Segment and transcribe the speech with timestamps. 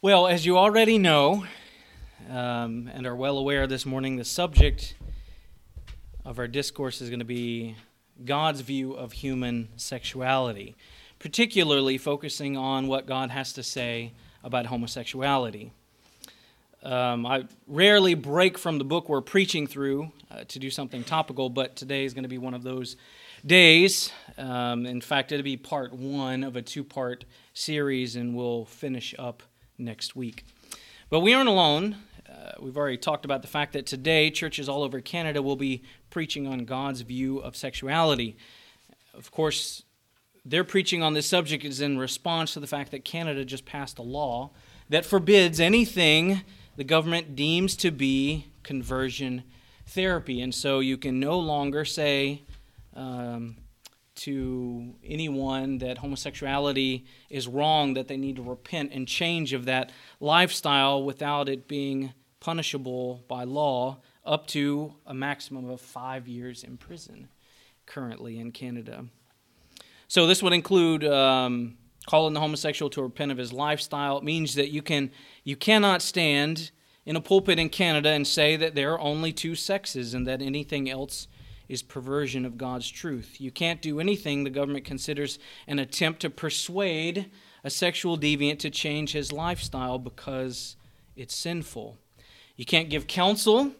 [0.00, 1.44] Well, as you already know
[2.30, 4.94] um, and are well aware this morning, the subject
[6.24, 7.74] of our discourse is going to be
[8.24, 10.76] God's view of human sexuality,
[11.18, 14.12] particularly focusing on what God has to say
[14.44, 15.72] about homosexuality.
[16.84, 21.50] Um, I rarely break from the book we're preaching through uh, to do something topical,
[21.50, 22.94] but today is going to be one of those
[23.44, 24.12] days.
[24.36, 29.12] Um, in fact, it'll be part one of a two part series, and we'll finish
[29.18, 29.42] up
[29.78, 30.44] next week.
[31.10, 31.96] But we aren't alone.
[32.28, 35.82] Uh, we've already talked about the fact that today churches all over Canada will be
[36.10, 38.36] preaching on God's view of sexuality.
[39.14, 39.84] Of course,
[40.44, 43.98] their preaching on this subject is in response to the fact that Canada just passed
[43.98, 44.50] a law
[44.88, 46.42] that forbids anything
[46.76, 49.42] the government deems to be conversion
[49.86, 50.40] therapy.
[50.40, 52.42] And so you can no longer say
[52.94, 53.56] um,
[54.18, 59.90] to anyone that homosexuality is wrong, that they need to repent and change of that
[60.20, 66.76] lifestyle without it being punishable by law, up to a maximum of five years in
[66.76, 67.28] prison
[67.86, 69.06] currently in Canada.
[70.06, 74.18] So this would include um, calling the homosexual to repent of his lifestyle.
[74.18, 75.10] It means that you can
[75.44, 76.70] you cannot stand
[77.04, 80.42] in a pulpit in Canada and say that there are only two sexes and that
[80.42, 81.28] anything else
[81.68, 83.40] is perversion of God's truth.
[83.40, 87.30] You can't do anything the government considers an attempt to persuade
[87.62, 90.76] a sexual deviant to change his lifestyle because
[91.16, 91.98] it's sinful.
[92.56, 93.72] You can't give counsel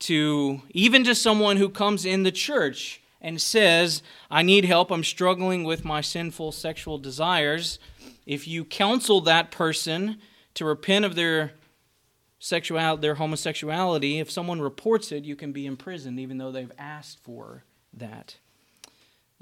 [0.00, 5.04] to even to someone who comes in the church and says, I need help, I'm
[5.04, 7.78] struggling with my sinful sexual desires,
[8.26, 10.18] if you counsel that person
[10.54, 11.52] to repent of their
[12.40, 17.22] sexual their homosexuality, if someone reports it, you can be imprisoned even though they've asked
[17.22, 18.36] for that.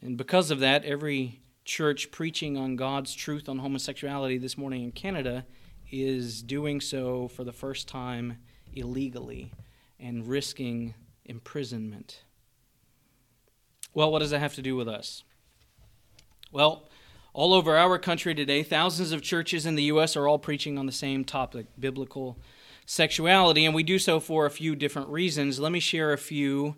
[0.03, 4.93] And because of that, every church preaching on God's truth on homosexuality this morning in
[4.93, 5.47] Canada
[5.91, 8.39] is doing so for the first time
[8.75, 9.53] illegally
[10.01, 12.23] and risking imprisonment.
[13.95, 15.23] Well, what does that have to do with us?
[16.51, 16.89] Well,
[17.33, 20.17] all over our country today, thousands of churches in the U.S.
[20.17, 22.39] are all preaching on the same topic biblical
[22.89, 25.61] sexuality, and we do so for a few different reasons.
[25.61, 26.75] Let me share a few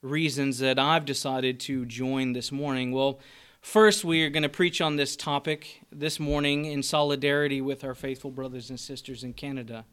[0.00, 2.92] reasons that I've decided to join this morning.
[2.92, 3.20] Well,
[3.60, 7.94] first, we are going to preach on this topic this morning in solidarity with our
[7.94, 9.84] faithful brothers and sisters in Canada.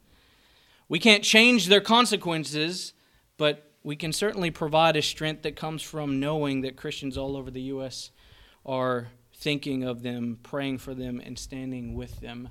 [0.88, 2.94] We can't change their consequences,
[3.36, 7.50] but we can certainly provide a strength that comes from knowing that Christians all over
[7.50, 8.10] the U.S.
[8.64, 12.48] are thinking of them, praying for them, and standing with them.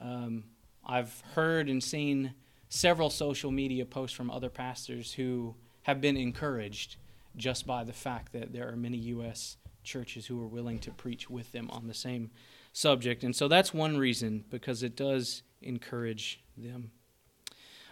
[0.00, 0.42] Um,
[0.84, 2.34] I've heard and seen
[2.68, 6.96] several social media posts from other pastors who have been encouraged
[7.36, 9.56] just by the fact that there are many U.S.
[9.82, 12.30] churches who are willing to preach with them on the same
[12.72, 13.24] subject.
[13.24, 16.90] And so that's one reason, because it does encourage them.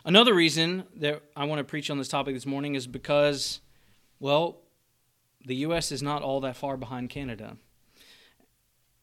[0.04, 3.60] Another reason that I want to preach on this topic this morning is because,
[4.20, 4.58] well,
[5.44, 5.90] the U.S.
[5.90, 7.56] is not all that far behind Canada.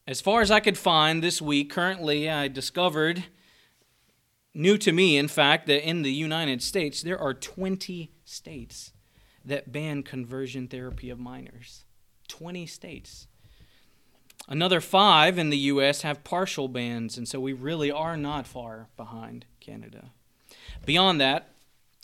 [0.06, 3.24] As far as I could find this week, currently I discovered,
[4.54, 8.92] new to me, in fact, that in the United States there are 20 states
[9.46, 11.86] that ban conversion therapy of minors.
[12.28, 13.28] 20 states.
[14.48, 16.02] Another five in the U.S.
[16.02, 20.12] have partial bans, and so we really are not far behind Canada.
[20.86, 21.50] Beyond that,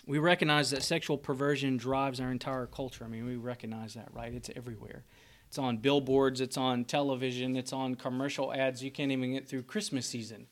[0.05, 3.03] we recognize that sexual perversion drives our entire culture.
[3.03, 4.33] I mean, we recognize that, right?
[4.33, 5.03] It's everywhere.
[5.47, 8.83] It's on billboards, it's on television, it's on commercial ads.
[8.83, 10.47] You can't even get through Christmas season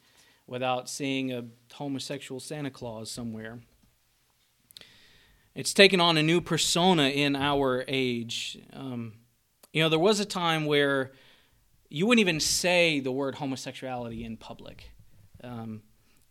[0.47, 3.59] without seeing a homosexual Santa Claus somewhere.
[5.53, 8.57] It's taken on a new persona in our age.
[8.73, 9.13] Um,
[9.73, 11.11] you know, there was a time where
[11.89, 14.91] you wouldn't even say the word homosexuality in public.
[15.43, 15.81] Um,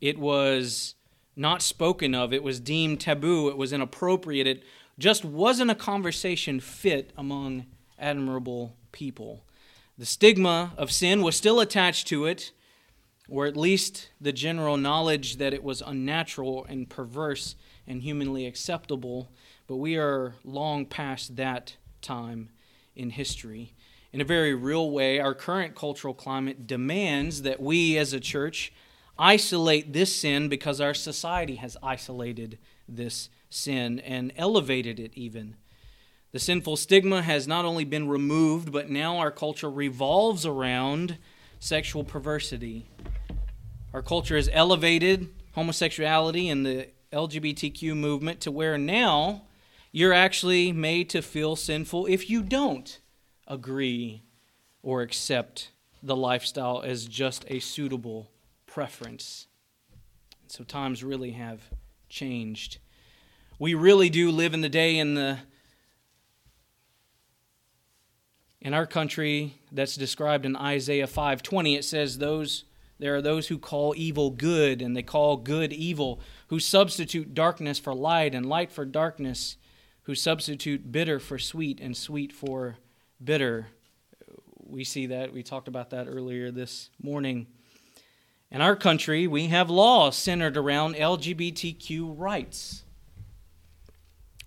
[0.01, 0.95] it was
[1.35, 2.33] not spoken of.
[2.33, 3.49] It was deemed taboo.
[3.49, 4.47] It was inappropriate.
[4.47, 4.63] It
[4.99, 7.67] just wasn't a conversation fit among
[7.99, 9.45] admirable people.
[9.99, 12.53] The stigma of sin was still attached to it,
[13.29, 17.57] or at least the general knowledge that it was unnatural and perverse
[17.87, 19.31] and humanly acceptable,
[19.67, 22.51] but we are long past that time
[22.95, 23.73] in history.
[24.13, 28.73] In a very real way, our current cultural climate demands that we as a church
[29.19, 32.59] isolate this sin because our society has isolated
[32.89, 35.57] this sin and elevated it even.
[36.33, 41.19] The sinful stigma has not only been removed, but now our culture revolves around
[41.59, 42.87] sexual perversity.
[43.97, 49.45] Our culture has elevated homosexuality and the LGBTQ movement to where now
[49.91, 53.01] you're actually made to feel sinful if you don't
[53.49, 54.23] agree
[54.83, 55.71] or accept
[56.03, 58.31] the lifestyle as just a suitable
[58.67, 59.47] preference.
[60.47, 61.63] So times really have
[62.11, 62.77] changed.
[63.59, 65.39] We really do live in the day in the
[68.61, 72.65] in our country that's described in Isaiah 5:20 it says those
[72.99, 77.79] there are those who call evil good and they call good evil who substitute darkness
[77.79, 79.57] for light and light for darkness
[80.03, 82.77] who substitute bitter for sweet and sweet for
[83.23, 83.69] bitter.
[84.65, 85.33] We see that.
[85.33, 87.49] We talked about that earlier this morning.
[88.51, 92.85] In our country we have laws centered around LGBTQ rights.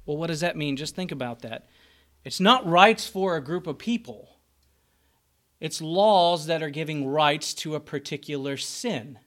[0.05, 0.75] Well what does that mean?
[0.75, 1.67] Just think about that.
[2.23, 4.28] It's not rights for a group of people,
[5.59, 9.19] it's laws that are giving rights to a particular sin.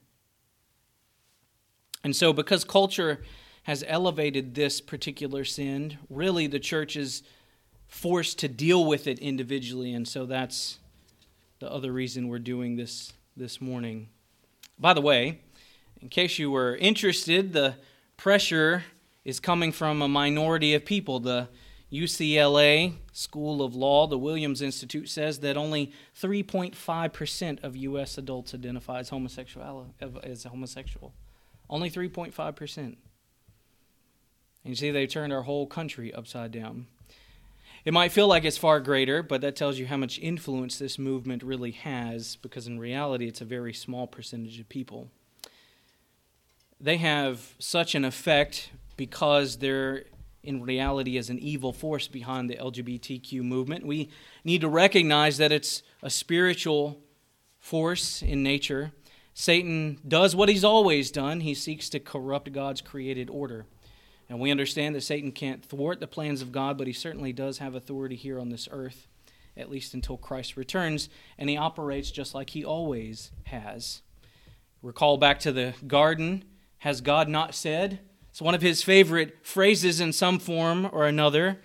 [2.03, 3.23] And so, because culture
[3.63, 7.23] has elevated this particular sin, really the church is
[7.87, 9.93] forced to deal with it individually.
[9.93, 10.79] And so, that's
[11.59, 14.09] the other reason we're doing this this morning.
[14.77, 15.39] By the way,
[16.01, 17.75] in case you were interested, the
[18.17, 18.83] pressure
[19.23, 21.19] is coming from a minority of people.
[21.21, 21.47] The
[21.93, 28.17] UCLA School of Law, the Williams Institute, says that only 3.5% of U.S.
[28.17, 29.93] adults identify as, homosexual,
[30.23, 31.13] as homosexual.
[31.69, 32.77] Only 3.5%.
[32.77, 32.97] And
[34.63, 36.87] you see, they turned our whole country upside down.
[37.85, 40.97] It might feel like it's far greater, but that tells you how much influence this
[40.97, 45.09] movement really has, because in reality, it's a very small percentage of people.
[46.79, 50.05] They have such an effect because they're
[50.43, 53.85] in reality as an evil force behind the LGBTQ movement.
[53.85, 54.09] We
[54.43, 56.99] need to recognize that it's a spiritual
[57.59, 58.91] force in nature.
[59.33, 63.65] Satan does what he's always done he seeks to corrupt God's created order.
[64.29, 67.57] And we understand that Satan can't thwart the plans of God, but he certainly does
[67.57, 69.07] have authority here on this earth,
[69.55, 74.01] at least until Christ returns, and he operates just like he always has.
[74.81, 76.43] Recall back to the garden.
[76.79, 77.99] Has God not said?
[78.33, 81.61] It's one of his favorite phrases in some form or another.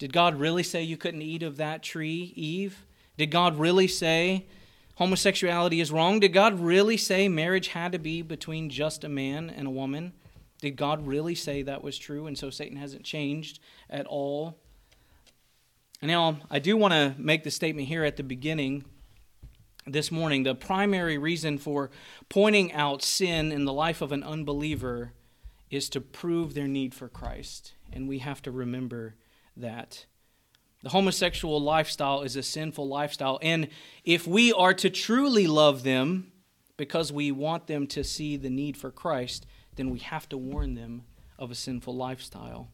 [0.00, 2.84] Did God really say you couldn't eat of that tree, Eve?
[3.16, 4.46] Did God really say
[4.96, 6.18] homosexuality is wrong?
[6.18, 10.14] Did God really say marriage had to be between just a man and a woman?
[10.60, 12.26] Did God really say that was true?
[12.26, 14.58] And so Satan hasn't changed at all.
[16.00, 18.84] And now, I do want to make the statement here at the beginning
[19.86, 20.42] this morning.
[20.42, 21.92] The primary reason for
[22.28, 25.12] pointing out sin in the life of an unbeliever
[25.72, 27.72] is to prove their need for Christ.
[27.92, 29.16] And we have to remember
[29.56, 30.04] that.
[30.82, 33.38] The homosexual lifestyle is a sinful lifestyle.
[33.40, 33.68] And
[34.04, 36.30] if we are to truly love them
[36.76, 39.46] because we want them to see the need for Christ,
[39.76, 41.04] then we have to warn them
[41.38, 42.68] of a sinful lifestyle.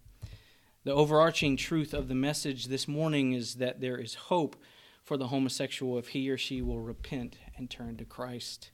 [0.82, 4.56] The overarching truth of the message this morning is that there is hope
[5.04, 8.70] for the homosexual if he or she will repent and turn to Christ.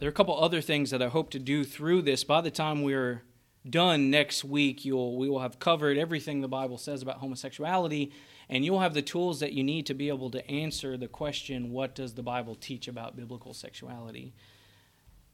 [0.00, 2.24] There are a couple other things that I hope to do through this.
[2.24, 3.22] By the time we're
[3.68, 8.10] done next week, you'll we will have covered everything the Bible says about homosexuality,
[8.48, 11.70] and you'll have the tools that you need to be able to answer the question,
[11.70, 14.32] what does the Bible teach about biblical sexuality?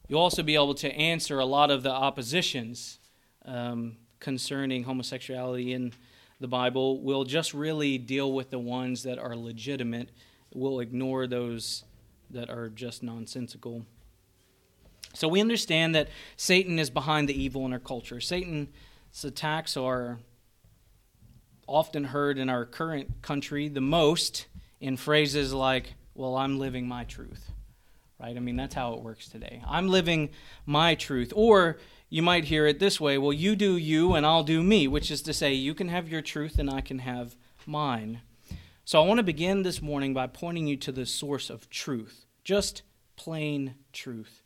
[0.09, 2.99] You'll also be able to answer a lot of the oppositions
[3.45, 5.93] um, concerning homosexuality in
[6.41, 7.01] the Bible.
[7.01, 10.09] We'll just really deal with the ones that are legitimate.
[10.53, 11.85] We'll ignore those
[12.31, 13.87] that are just nonsensical.
[15.16, 18.20] So we understand that Satan is behind the evil in our culture.
[18.20, 18.68] Satan's
[19.25, 20.18] attacks are
[21.66, 24.46] often heard in our current country the most
[24.78, 27.50] in phrases like, Well, I'm living my truth.
[28.20, 28.37] Right?
[28.37, 29.62] I mean, that's how it works today.
[29.66, 30.30] I'm living
[30.66, 31.32] my truth.
[31.35, 31.78] Or
[32.11, 35.11] you might hear it this way Well, you do you and I'll do me, which
[35.11, 38.20] is to say, you can have your truth and I can have mine.
[38.85, 42.26] So I want to begin this morning by pointing you to the source of truth,
[42.44, 42.82] just
[43.16, 44.42] plain truth.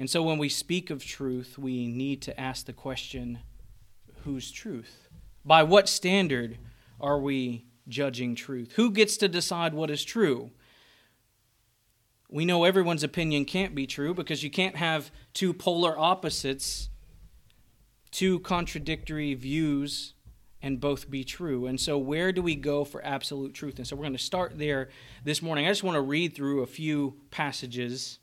[0.00, 3.40] And so when we speak of truth, we need to ask the question
[4.24, 5.10] whose truth?
[5.44, 6.56] By what standard
[6.98, 8.72] are we judging truth?
[8.76, 10.52] Who gets to decide what is true?
[12.30, 16.88] We know everyone's opinion can't be true because you can't have two polar opposites,
[18.10, 20.14] two contradictory views,
[20.62, 21.66] and both be true.
[21.66, 23.76] And so, where do we go for absolute truth?
[23.76, 24.88] And so, we're going to start there
[25.24, 25.66] this morning.
[25.66, 28.19] I just want to read through a few passages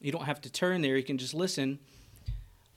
[0.00, 1.78] you don't have to turn there, you can just listen.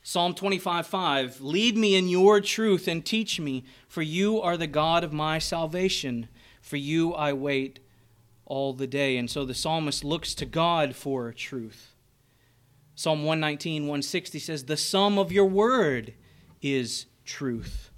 [0.04, 4.68] Psalm 25 5 Lead me in your truth and teach me, for you are the
[4.68, 6.28] God of my salvation.
[6.62, 7.80] For you I wait
[8.46, 9.18] all the day.
[9.18, 11.96] And so the psalmist looks to God for truth.
[12.96, 16.13] Psalm 119, 160 says, The sum of your word
[16.62, 17.90] is truth.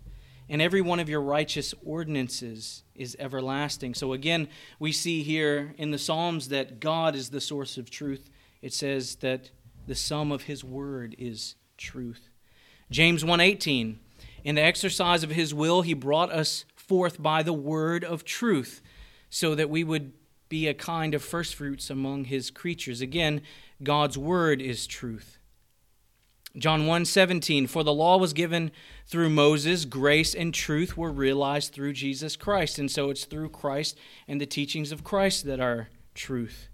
[0.50, 3.94] and every one of your righteous ordinances is everlasting.
[3.94, 8.30] So again, we see here in the Psalms that God is the source of truth.
[8.64, 9.52] It says that
[9.88, 12.30] the sum of his word is truth.
[12.90, 14.00] James 1:18
[14.46, 18.82] In the exercise of his will he brought us forth by the word of truth
[19.30, 20.14] so that we would
[20.48, 23.02] be a kind of firstfruits among his creatures.
[23.02, 23.42] Again,
[23.84, 25.40] God's word is truth.
[26.58, 28.72] John 1:17 For the law was given
[29.06, 32.80] through Moses, grace and truth were realized through Jesus Christ.
[32.80, 36.70] And so it's through Christ and the teachings of Christ that are truth.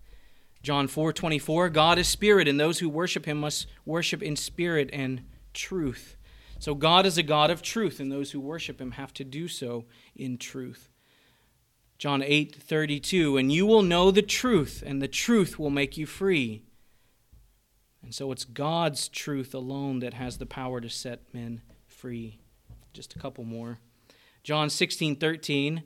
[0.62, 5.24] John 4:24 God is spirit and those who worship him must worship in spirit and
[5.54, 6.18] truth.
[6.60, 9.48] So God is a God of truth and those who worship him have to do
[9.48, 9.86] so
[10.16, 10.90] in truth.
[11.98, 16.64] John 8:32 And you will know the truth and the truth will make you free.
[18.02, 22.40] And so it's God's truth alone that has the power to set men free.
[22.94, 23.80] Just a couple more.
[24.44, 25.84] John 16, 13.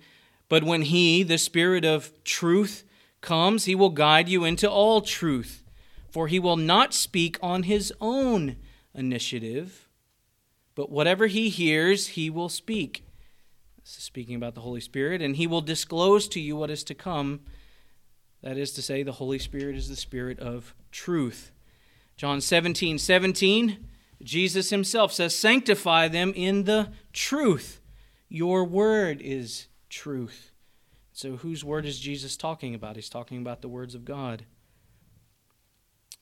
[0.47, 2.83] But when He, the Spirit of truth,
[3.23, 5.63] comes, He will guide you into all truth,
[6.11, 8.57] for He will not speak on His own
[8.93, 9.89] initiative,
[10.75, 13.03] but whatever He hears, He will speak.
[13.83, 16.83] This is speaking about the Holy Spirit, and He will disclose to you what is
[16.83, 17.41] to come.
[18.43, 21.51] That is to say, the Holy Spirit is the Spirit of truth.
[22.15, 23.87] John 17, 17,
[24.21, 27.81] Jesus himself says, Sanctify them in the truth.
[28.29, 30.52] Your word is truth.
[31.15, 32.95] So, whose word is Jesus talking about?
[32.95, 34.45] He's talking about the words of God.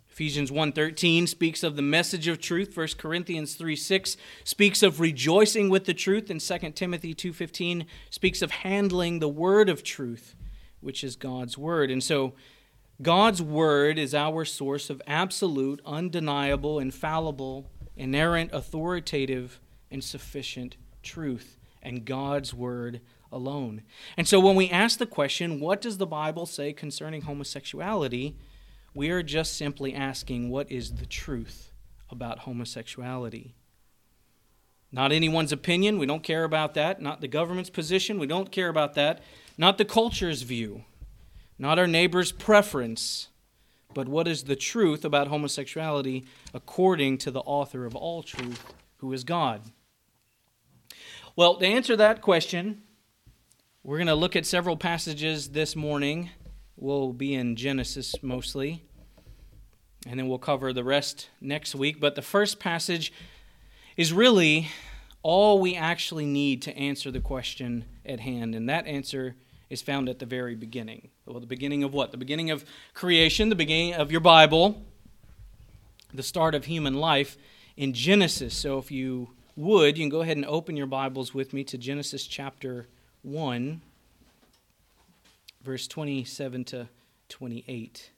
[0.09, 2.73] Ephesians 1:13 speaks of the message of truth.
[2.73, 8.51] 1 Corinthians 3:6 speaks of rejoicing with the truth and 2 Timothy 2:15 speaks of
[8.51, 10.35] handling the word of truth,
[10.81, 11.89] which is God's word.
[11.89, 12.33] And so
[13.01, 22.03] God's word is our source of absolute, undeniable, infallible, inerrant, authoritative, and sufficient truth, and
[22.03, 22.99] God's word
[23.31, 23.83] alone.
[24.17, 28.35] And so when we ask the question, what does the Bible say concerning homosexuality?
[28.93, 31.71] We are just simply asking, what is the truth
[32.09, 33.55] about homosexuality?
[34.91, 37.01] Not anyone's opinion, we don't care about that.
[37.01, 39.23] Not the government's position, we don't care about that.
[39.57, 40.83] Not the culture's view
[41.61, 43.27] not our neighbor's preference,
[43.93, 49.13] but what is the truth about homosexuality according to the author of all truth, who
[49.13, 49.61] is God.
[51.35, 52.81] Well, to answer that question,
[53.83, 56.29] we're going to look at several passages this morning.
[56.77, 58.83] We'll be in Genesis mostly,
[60.05, 61.99] and then we'll cover the rest next week.
[61.99, 63.11] But the first passage
[63.97, 64.69] is really
[65.23, 69.35] all we actually need to answer the question at hand, and that answer
[69.71, 71.09] is found at the very beginning.
[71.25, 72.11] Well, the beginning of what?
[72.11, 74.83] The beginning of creation, the beginning of your Bible,
[76.13, 77.35] the start of human life
[77.75, 78.55] in Genesis.
[78.55, 81.79] So if you would, you can go ahead and open your Bibles with me to
[81.79, 82.85] Genesis chapter 1,
[85.63, 86.89] verse 27 to
[87.29, 88.11] 28.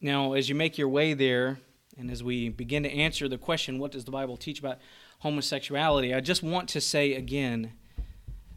[0.00, 1.58] Now, as you make your way there,
[1.98, 4.78] and as we begin to answer the question, what does the Bible teach about
[5.20, 7.72] homosexuality, I just want to say again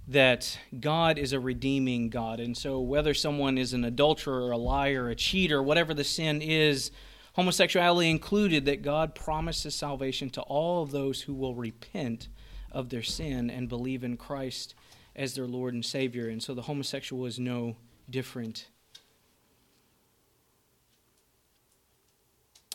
[0.07, 2.39] that God is a redeeming God.
[2.39, 6.91] And so, whether someone is an adulterer, a liar, a cheater, whatever the sin is,
[7.33, 12.27] homosexuality included, that God promises salvation to all of those who will repent
[12.71, 14.75] of their sin and believe in Christ
[15.15, 16.29] as their Lord and Savior.
[16.29, 17.75] And so, the homosexual is no
[18.09, 18.67] different.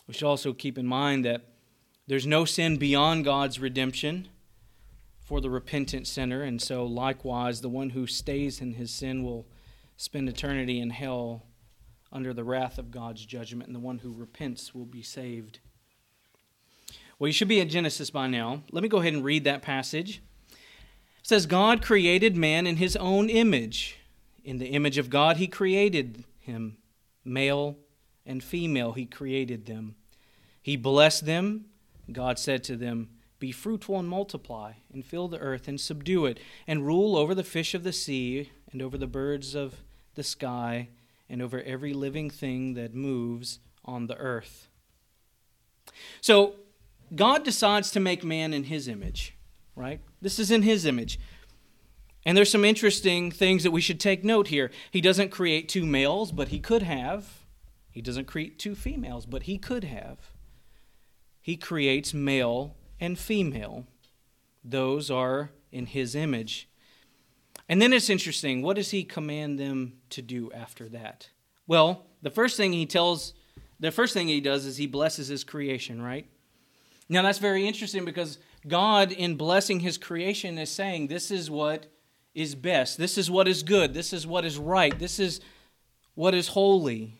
[0.07, 1.45] We should also keep in mind that
[2.07, 4.29] there's no sin beyond God's redemption
[5.19, 6.41] for the repentant sinner.
[6.41, 9.45] And so, likewise, the one who stays in his sin will
[9.97, 11.43] spend eternity in hell
[12.11, 15.59] under the wrath of God's judgment, and the one who repents will be saved.
[17.19, 18.63] Well, you should be at Genesis by now.
[18.71, 20.21] Let me go ahead and read that passage.
[20.51, 23.97] It says, God created man in his own image.
[24.43, 26.77] In the image of God, he created him.
[27.25, 27.77] Male
[28.25, 29.95] and female, he created them.
[30.61, 31.65] He blessed them.
[32.11, 33.09] God said to them,
[33.39, 37.43] be fruitful and multiply, and fill the earth and subdue it, and rule over the
[37.43, 39.83] fish of the sea, and over the birds of
[40.15, 40.89] the sky,
[41.29, 44.69] and over every living thing that moves on the earth.
[46.19, 46.55] So,
[47.15, 49.35] God decides to make man in his image,
[49.75, 50.01] right?
[50.21, 51.19] This is in his image.
[52.25, 54.69] And there's some interesting things that we should take note here.
[54.91, 57.43] He doesn't create two males, but he could have.
[57.89, 60.31] He doesn't create two females, but he could have.
[61.41, 63.87] He creates male and female.
[64.63, 66.67] Those are in his image.
[67.69, 68.61] And then it's interesting.
[68.61, 71.29] What does he command them to do after that?
[71.65, 73.33] Well, the first thing he tells,
[73.79, 76.27] the first thing he does is he blesses his creation, right?
[77.09, 78.37] Now that's very interesting because
[78.67, 81.87] God, in blessing his creation, is saying, This is what
[82.35, 82.97] is best.
[82.97, 83.93] This is what is good.
[83.93, 84.97] This is what is right.
[84.97, 85.39] This is
[86.15, 87.19] what is holy.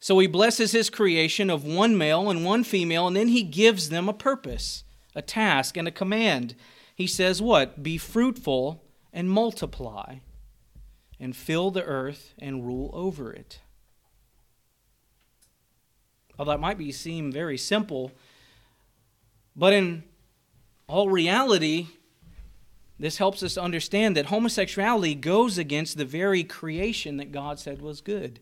[0.00, 3.90] So he blesses his creation of one male and one female, and then he gives
[3.90, 4.82] them a purpose,
[5.14, 6.54] a task, and a command.
[6.94, 7.82] He says, What?
[7.82, 10.16] Be fruitful and multiply,
[11.18, 13.60] and fill the earth and rule over it.
[16.40, 18.12] Although that might be seem very simple,
[19.54, 20.04] but in
[20.88, 21.88] all reality,
[22.98, 28.00] this helps us understand that homosexuality goes against the very creation that God said was
[28.00, 28.40] good.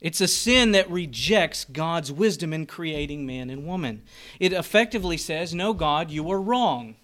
[0.00, 4.04] It's a sin that rejects God's wisdom in creating man and woman.
[4.38, 6.94] It effectively says, No, God, you were wrong.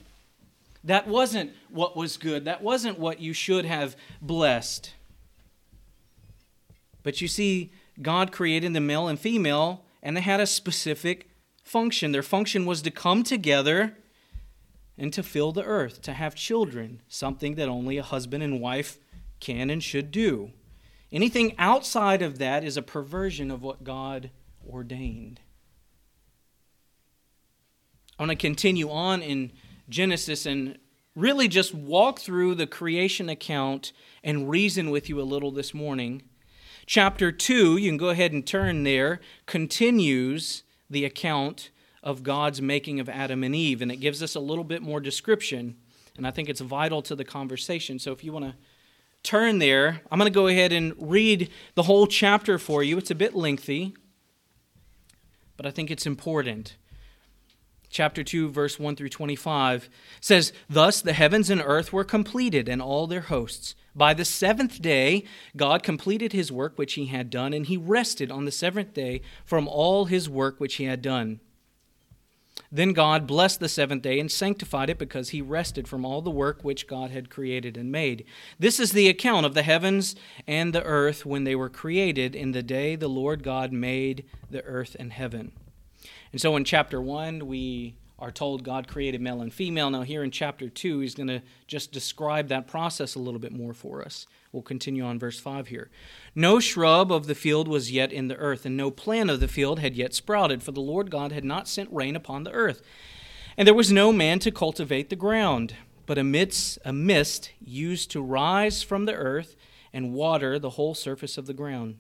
[0.85, 2.45] That wasn't what was good.
[2.45, 4.93] That wasn't what you should have blessed.
[7.03, 11.29] But you see, God created the male and female, and they had a specific
[11.63, 12.13] function.
[12.13, 13.97] Their function was to come together
[14.99, 18.99] and to fill the earth, to have children, something that only a husband and wife
[19.41, 20.51] can and should do.
[21.11, 24.31] Anything outside of that is a perversion of what God
[24.69, 25.41] ordained.
[28.19, 29.53] I want to continue on in
[29.89, 30.79] Genesis and
[31.15, 33.93] really just walk through the creation account
[34.23, 36.23] and reason with you a little this morning.
[36.87, 41.71] Chapter 2, you can go ahead and turn there, continues the account
[42.03, 43.81] of God's making of Adam and Eve.
[43.81, 45.77] And it gives us a little bit more description.
[46.17, 47.99] And I think it's vital to the conversation.
[47.99, 48.55] So if you want to
[49.23, 52.99] turn there, I'm going to go ahead and read the whole chapter for you.
[52.99, 53.95] It's a bit lengthy,
[55.57, 56.77] but I think it's important.
[57.89, 59.89] Chapter 2, verse 1 through 25
[60.21, 63.75] says, Thus the heavens and earth were completed, and all their hosts.
[63.95, 65.25] By the seventh day,
[65.57, 69.21] God completed his work which he had done, and he rested on the seventh day
[69.45, 71.41] from all his work which he had done.
[72.71, 76.31] Then God blessed the seventh day and sanctified it because he rested from all the
[76.31, 78.25] work which God had created and made.
[78.59, 82.53] This is the account of the heavens and the earth when they were created in
[82.53, 85.53] the day the Lord God made the earth and heaven.
[86.33, 89.91] And so in chapter 1, we are told God created male and female.
[89.91, 93.53] Now, here in chapter 2, he's going to just describe that process a little bit
[93.53, 94.29] more for us.
[94.53, 95.91] We'll continue on verse 5 here.
[96.33, 99.49] No shrub of the field was yet in the earth, and no plant of the
[99.49, 102.81] field had yet sprouted, for the Lord God had not sent rain upon the earth.
[103.57, 105.75] And there was no man to cultivate the ground,
[106.07, 109.57] but amidst a mist used to rise from the earth
[109.93, 111.97] and water the whole surface of the ground.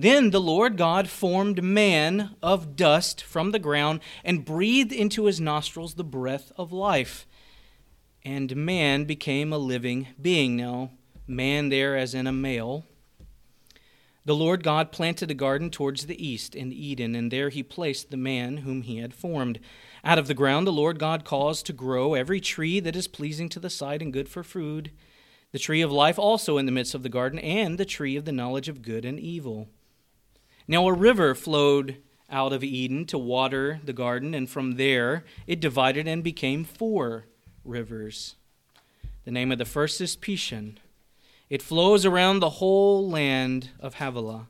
[0.00, 5.42] Then the Lord God formed man of dust from the ground and breathed into his
[5.42, 7.26] nostrils the breath of life.
[8.24, 10.56] And man became a living being.
[10.56, 10.92] Now,
[11.26, 12.86] man there as in a male.
[14.24, 18.10] The Lord God planted a garden towards the east in Eden, and there he placed
[18.10, 19.60] the man whom he had formed.
[20.02, 23.50] Out of the ground the Lord God caused to grow every tree that is pleasing
[23.50, 24.92] to the sight and good for food,
[25.52, 28.24] the tree of life also in the midst of the garden, and the tree of
[28.24, 29.68] the knowledge of good and evil.
[30.70, 31.96] Now a river flowed
[32.30, 37.24] out of Eden to water the garden, and from there it divided and became four
[37.64, 38.36] rivers.
[39.24, 40.76] The name of the first is Pishon.
[41.48, 44.46] It flows around the whole land of Havilah,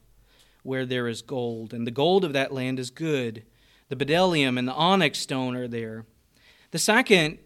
[0.62, 3.42] where there is gold, and the gold of that land is good.
[3.88, 6.04] The bdellium and the onyx stone are there.
[6.70, 7.38] The second,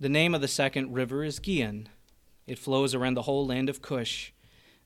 [0.00, 1.88] the name of the second river is Gihon.
[2.44, 4.32] It flows around the whole land of Cush.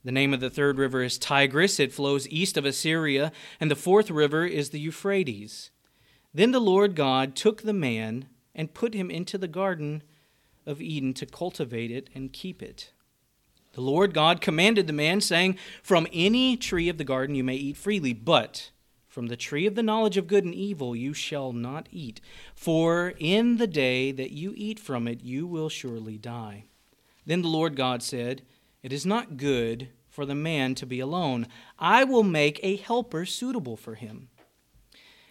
[0.05, 1.79] The name of the third river is Tigris.
[1.79, 3.31] It flows east of Assyria.
[3.61, 5.71] And the fourth river is the Euphrates.
[6.35, 10.03] Then the Lord God took the man and put him into the garden
[10.67, 12.93] of Eden to cultivate it and keep it.
[13.75, 17.57] The Lord God commanded the man, saying, From any tree of the garden you may
[17.57, 18.71] eat freely, but
[19.09, 22.21] from the tree of the knowledge of good and evil you shall not eat,
[22.55, 26.65] for in the day that you eat from it you will surely die.
[27.25, 28.43] Then the Lord God said,
[28.83, 31.47] it is not good for the man to be alone.
[31.79, 34.29] I will make a helper suitable for him.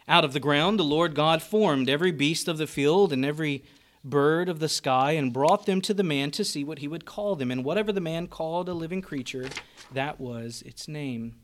[0.07, 3.63] Out of the ground the Lord God formed every beast of the field and every
[4.03, 7.05] bird of the sky and brought them to the man to see what he would
[7.05, 7.51] call them.
[7.51, 9.47] And whatever the man called a living creature,
[9.93, 11.35] that was its name.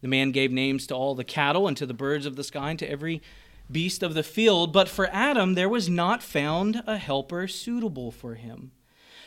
[0.00, 2.70] The man gave names to all the cattle and to the birds of the sky
[2.70, 3.22] and to every
[3.70, 4.72] beast of the field.
[4.72, 8.72] But for Adam there was not found a helper suitable for him.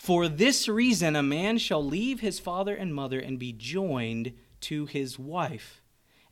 [0.00, 4.32] For this reason, a man shall leave his father and mother and be joined
[4.62, 5.82] to his wife,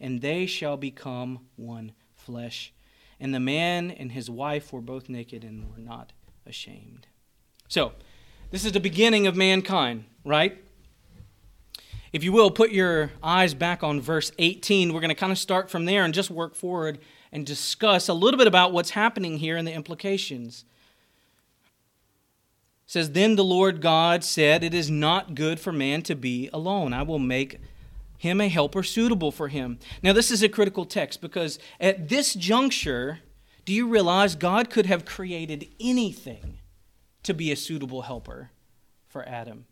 [0.00, 2.72] and they shall become one flesh.
[3.20, 6.14] And the man and his wife were both naked and were not
[6.46, 7.08] ashamed.
[7.68, 7.92] So,
[8.50, 10.64] this is the beginning of mankind, right?
[12.10, 14.94] If you will, put your eyes back on verse 18.
[14.94, 17.00] We're going to kind of start from there and just work forward
[17.32, 20.64] and discuss a little bit about what's happening here and the implications.
[22.88, 26.94] Says, Then the Lord God said, It is not good for man to be alone.
[26.94, 27.60] I will make
[28.16, 29.78] him a helper suitable for him.
[30.02, 33.20] Now, this is a critical text because at this juncture,
[33.66, 36.60] do you realize God could have created anything
[37.24, 38.52] to be a suitable helper
[39.06, 39.66] for Adam?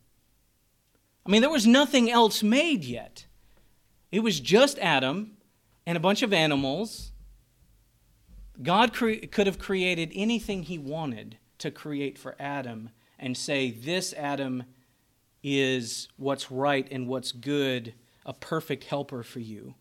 [1.24, 3.24] I mean, there was nothing else made yet.
[4.12, 5.38] It was just Adam
[5.86, 7.12] and a bunch of animals.
[8.62, 14.12] God cre- could have created anything he wanted to create for Adam and say, This
[14.14, 14.64] Adam
[15.42, 19.74] is what's right and what's good a perfect helper for you.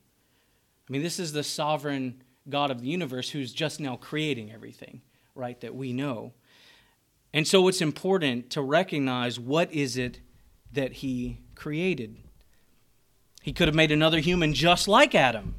[0.88, 5.02] I mean, this is the sovereign God of the universe who's just now creating everything,
[5.34, 6.34] right, that we know.
[7.34, 10.20] And so it's important to recognize what is it
[10.72, 12.18] that he created.
[13.42, 15.56] He could have made another human just like Adam.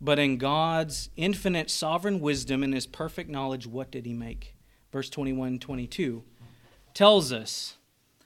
[0.00, 4.56] But in God's infinite sovereign wisdom and his perfect knowledge, what did he make?
[4.90, 6.24] Verse 21 22
[6.94, 7.76] tells us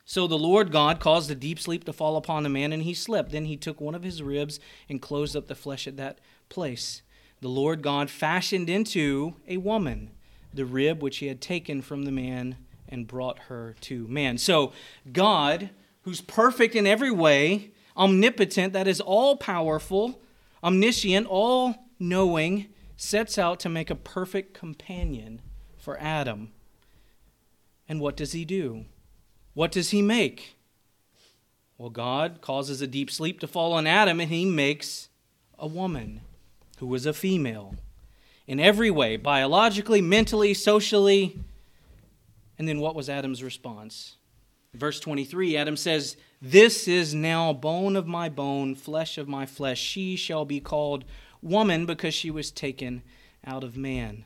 [0.08, 2.94] so the Lord God caused a deep sleep to fall upon the man, and he
[2.94, 3.32] slept.
[3.32, 7.02] Then he took one of his ribs and closed up the flesh at that place.
[7.40, 10.12] The Lord God fashioned into a woman
[10.54, 12.56] the rib which he had taken from the man
[12.88, 14.38] and brought her to man.
[14.38, 14.72] So
[15.12, 15.70] God,
[16.02, 20.20] who's perfect in every way, omnipotent, that is all powerful,
[20.62, 25.42] omniscient, all knowing, sets out to make a perfect companion
[25.76, 26.52] for Adam.
[27.88, 28.84] And what does he do?
[29.54, 30.56] What does he make?
[31.78, 35.08] Well, God causes a deep sleep to fall on Adam, and he makes
[35.58, 36.20] a woman
[36.78, 37.76] who was a female
[38.46, 41.38] in every way biologically, mentally, socially.
[42.58, 44.16] And then what was Adam's response?
[44.72, 49.80] Verse 23 Adam says, This is now bone of my bone, flesh of my flesh.
[49.80, 51.04] She shall be called
[51.42, 53.02] woman because she was taken
[53.44, 54.24] out of man.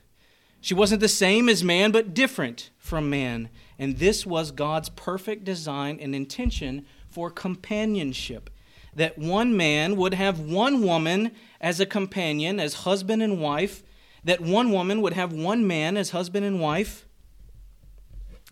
[0.60, 3.48] She wasn't the same as man, but different from man.
[3.78, 8.50] And this was God's perfect design and intention for companionship.
[8.94, 13.82] That one man would have one woman as a companion, as husband and wife.
[14.24, 17.06] That one woman would have one man as husband and wife.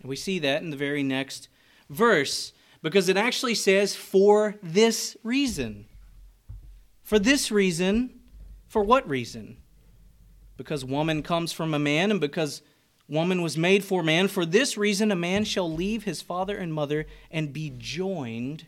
[0.03, 1.49] We see that in the very next
[1.89, 5.85] verse because it actually says, for this reason.
[7.03, 8.19] For this reason,
[8.67, 9.57] for what reason?
[10.59, 12.61] Because woman comes from a man and because
[13.09, 14.27] Woman was made for man.
[14.27, 18.67] For this reason, a man shall leave his father and mother and be joined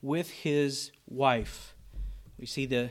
[0.00, 1.74] with his wife.
[2.38, 2.90] We see the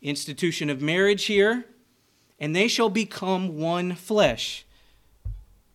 [0.00, 1.64] institution of marriage here,
[2.38, 4.64] and they shall become one flesh.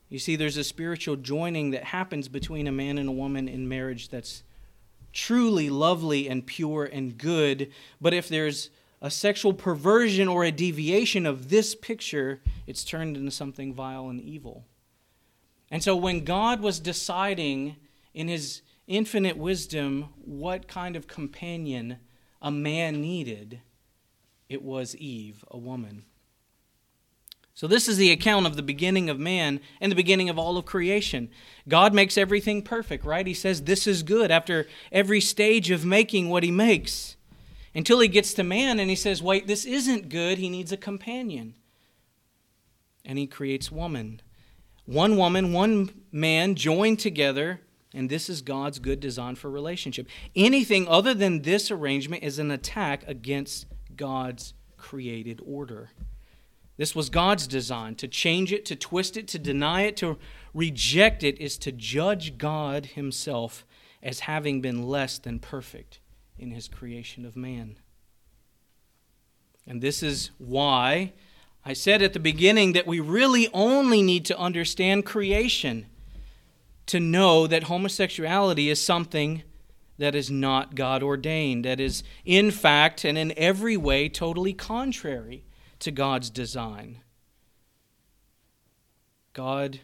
[0.07, 3.67] You see, there's a spiritual joining that happens between a man and a woman in
[3.67, 4.41] marriage that's
[5.11, 7.73] truly lovely and pure and good.
[7.99, 8.69] But if there's
[9.05, 14.19] a sexual perversion or a deviation of this picture, it's turned into something vile and
[14.19, 14.65] evil.
[15.69, 17.75] And so when God was deciding
[18.15, 21.97] in his infinite wisdom what kind of companion
[22.41, 23.59] a man needed,
[24.49, 26.05] it was Eve, a woman.
[27.53, 30.57] So, this is the account of the beginning of man and the beginning of all
[30.57, 31.29] of creation.
[31.69, 33.25] God makes everything perfect, right?
[33.25, 37.14] He says, This is good after every stage of making what He makes
[37.75, 40.37] until he gets to man and he says, Wait, this isn't good.
[40.37, 41.55] He needs a companion.
[43.03, 44.21] And he creates woman.
[44.85, 47.59] One woman, one man joined together,
[47.93, 50.07] and this is God's good design for relationship.
[50.35, 55.89] Anything other than this arrangement is an attack against God's created order.
[56.77, 57.95] This was God's design.
[57.95, 60.17] To change it, to twist it, to deny it, to
[60.53, 63.65] reject it is to judge God Himself
[64.03, 65.99] as having been less than perfect
[66.37, 67.77] in his creation of man.
[69.67, 71.13] And this is why
[71.63, 75.87] I said at the beginning that we really only need to understand creation
[76.85, 79.41] to know that homosexuality is something
[79.97, 85.45] that is not God ordained, that is, in fact and in every way, totally contrary
[85.79, 87.01] to God's design.
[89.33, 89.79] God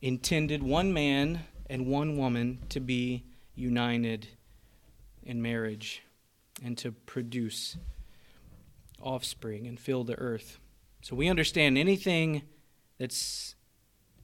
[0.00, 3.24] intended one man and one woman to be
[3.54, 4.28] united
[5.28, 6.02] in marriage
[6.64, 7.76] and to produce
[9.00, 10.58] offspring and fill the earth.
[11.02, 12.42] So we understand anything
[12.96, 13.12] that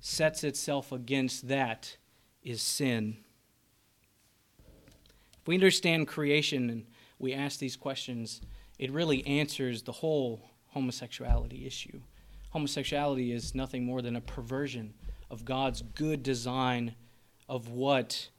[0.00, 1.98] sets itself against that
[2.42, 3.18] is sin.
[5.40, 6.86] If we understand creation and
[7.18, 8.40] we ask these questions,
[8.78, 12.00] it really answers the whole homosexuality issue.
[12.50, 14.94] Homosexuality is nothing more than a perversion
[15.30, 16.94] of God's good design
[17.46, 18.30] of what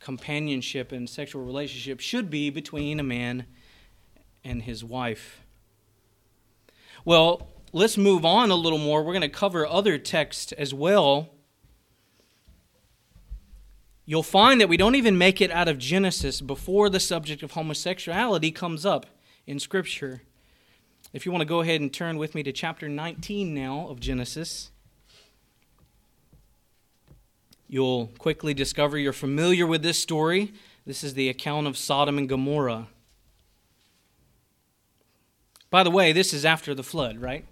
[0.00, 3.46] companionship and sexual relationship should be between a man
[4.44, 5.40] and his wife.
[7.04, 9.02] Well, let's move on a little more.
[9.02, 11.30] We're going to cover other texts as well.
[14.04, 17.52] You'll find that we don't even make it out of Genesis before the subject of
[17.52, 19.06] homosexuality comes up
[19.46, 20.22] in Scripture.
[21.12, 23.98] If you want to go ahead and turn with me to chapter 19 now of
[23.98, 24.70] Genesis,
[27.68, 30.52] you'll quickly discover you're familiar with this story.
[30.84, 32.88] This is the account of Sodom and Gomorrah.
[35.70, 37.44] By the way, this is after the flood, right?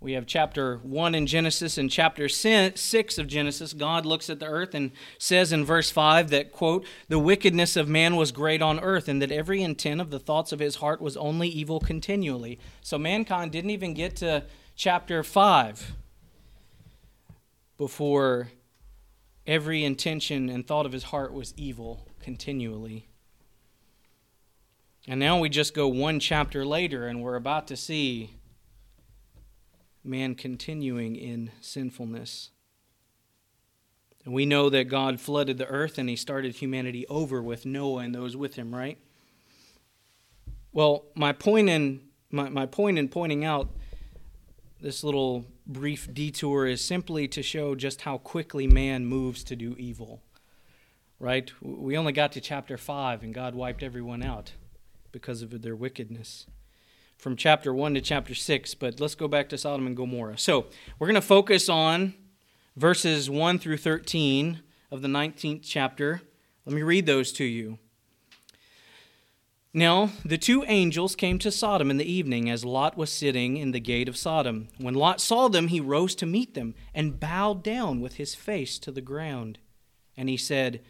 [0.00, 3.72] We have chapter 1 in Genesis and chapter 6 of Genesis.
[3.72, 7.88] God looks at the earth and says in verse 5 that, quote, the wickedness of
[7.88, 11.00] man was great on earth, and that every intent of the thoughts of his heart
[11.00, 12.60] was only evil continually.
[12.80, 14.44] So mankind didn't even get to
[14.76, 15.94] chapter 5
[17.76, 18.48] before
[19.48, 23.08] every intention and thought of his heart was evil continually.
[25.08, 28.34] And now we just go one chapter later, and we're about to see
[30.04, 32.50] man continuing in sinfulness.
[34.24, 38.02] And we know that God flooded the earth and he started humanity over with Noah
[38.02, 38.98] and those with him, right?
[40.72, 43.70] Well, my point in my, my point in pointing out
[44.80, 49.76] this little brief detour is simply to show just how quickly man moves to do
[49.78, 50.22] evil.
[51.20, 51.52] Right?
[51.60, 54.52] We only got to chapter 5 and God wiped everyone out
[55.12, 56.46] because of their wickedness
[57.18, 60.38] from chapter 1 to chapter 6, but let's go back to Sodom and Gomorrah.
[60.38, 60.66] So
[60.98, 62.14] we're going to focus on
[62.76, 66.22] verses 1 through 13 of the 19th chapter.
[66.64, 67.78] Let me read those to you.
[69.74, 73.72] Now, the two angels came to Sodom in the evening as Lot was sitting in
[73.72, 74.68] the gate of Sodom.
[74.78, 78.78] When Lot saw them, he rose to meet them and bowed down with his face
[78.78, 79.58] to the ground.
[80.16, 80.80] And he said,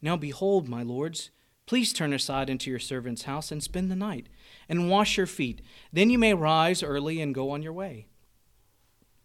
[0.00, 1.30] Now behold, my lords,
[1.66, 4.28] please turn aside into your servant's house and spend the night
[4.68, 5.60] and wash your feet.
[5.92, 8.06] Then you may rise early and go on your way.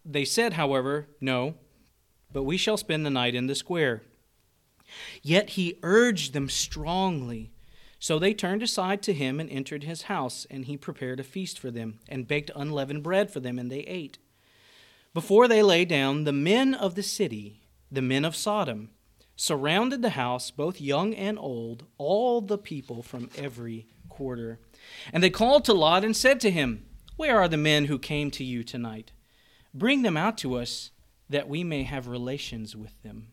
[0.04, 1.54] They said, however, No,
[2.32, 4.02] but we shall spend the night in the square.
[5.22, 7.53] Yet he urged them strongly.
[8.04, 11.58] So they turned aside to him and entered his house, and he prepared a feast
[11.58, 14.18] for them, and baked unleavened bread for them, and they ate.
[15.14, 18.90] Before they lay down, the men of the city, the men of Sodom,
[19.36, 24.60] surrounded the house, both young and old, all the people from every quarter.
[25.10, 26.84] And they called to Lot and said to him,
[27.16, 29.12] Where are the men who came to you tonight?
[29.72, 30.90] Bring them out to us,
[31.30, 33.28] that we may have relations with them.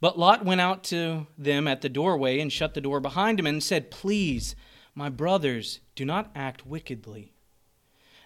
[0.00, 3.46] But Lot went out to them at the doorway and shut the door behind him
[3.46, 4.54] and said, Please,
[4.94, 7.32] my brothers, do not act wickedly.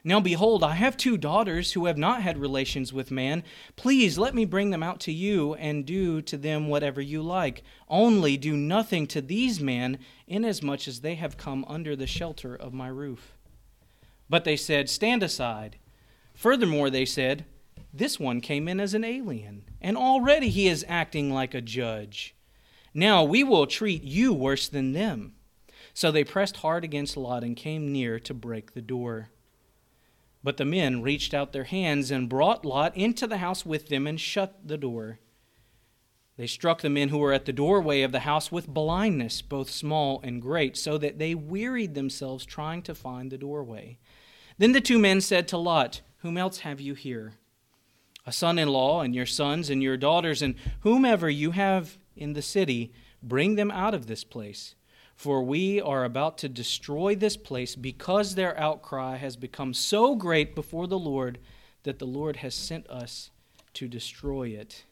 [0.04, 3.44] Now behold, I have two daughters who have not had relations with man.
[3.76, 7.62] Please let me bring them out to you and do to them whatever you like.
[7.88, 12.74] Only do nothing to these men, inasmuch as they have come under the shelter of
[12.74, 13.36] my roof.
[14.28, 15.76] But they said, Stand aside.
[16.34, 17.44] Furthermore, they said,
[17.94, 22.34] This one came in as an alien, and already he is acting like a judge.
[22.94, 25.34] Now we will treat you worse than them.
[25.92, 29.28] So they pressed hard against Lot and came near to break the door.
[30.42, 34.06] But the men reached out their hands and brought Lot into the house with them
[34.06, 35.18] and shut the door.
[36.36, 39.70] They struck the men who were at the doorway of the house with blindness, both
[39.70, 43.98] small and great, so that they wearied themselves trying to find the doorway.
[44.56, 47.34] Then the two men said to Lot, Whom else have you here?
[48.26, 52.34] A son in law, and your sons and your daughters, and whomever you have in
[52.34, 54.74] the city, bring them out of this place
[55.22, 60.52] for we are about to destroy this place because their outcry has become so great
[60.52, 61.38] before the Lord
[61.84, 63.30] that the Lord has sent us
[63.74, 64.82] to destroy it.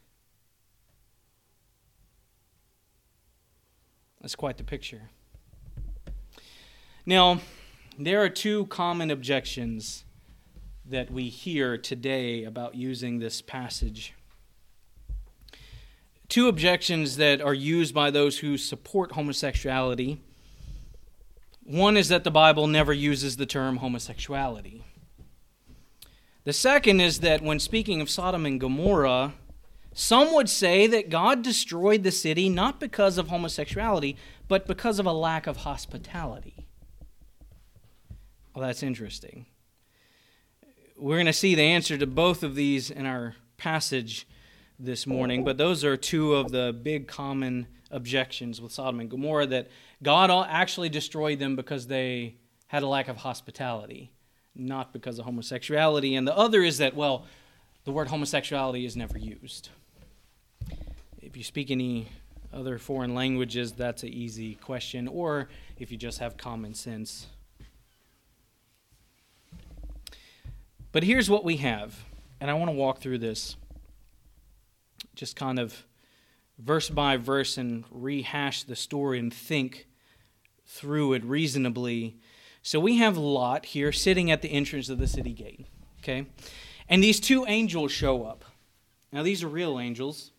[4.21, 5.09] That's quite the picture.
[7.05, 7.41] Now,
[7.99, 10.05] there are two common objections
[10.91, 14.13] that we hear today about using this passage
[16.31, 20.17] two objections that are used by those who support homosexuality.
[21.65, 24.81] One is that the Bible never uses the term homosexuality.
[26.45, 29.33] The second is that when speaking of Sodom and Gomorrah,
[29.93, 34.15] some would say that God destroyed the city not because of homosexuality,
[34.47, 36.65] but because of a lack of hospitality.
[38.55, 39.47] Well, that's interesting.
[41.01, 44.27] We're going to see the answer to both of these in our passage
[44.77, 49.47] this morning, but those are two of the big common objections with Sodom and Gomorrah
[49.47, 49.69] that
[50.03, 52.35] God actually destroyed them because they
[52.67, 54.11] had a lack of hospitality,
[54.53, 56.13] not because of homosexuality.
[56.13, 57.25] And the other is that, well,
[57.83, 59.69] the word homosexuality is never used.
[61.19, 62.09] If you speak any
[62.53, 67.25] other foreign languages, that's an easy question, or if you just have common sense.
[70.91, 72.03] But here's what we have,
[72.39, 73.55] and I want to walk through this
[75.15, 75.85] just kind of
[76.57, 79.87] verse by verse and rehash the story and think
[80.65, 82.17] through it reasonably.
[82.61, 85.65] So we have Lot here sitting at the entrance of the city gate,
[85.99, 86.27] okay?
[86.89, 88.45] And these two angels show up.
[89.13, 90.31] Now, these are real angels.